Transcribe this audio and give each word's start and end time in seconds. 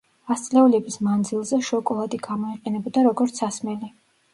ასწლეულების 0.35 0.97
მანძილზე, 1.09 1.61
შოკოლადი 1.69 2.23
გამოიყენებოდა, 2.31 3.09
როგორც 3.13 3.41
სასმელი. 3.49 3.97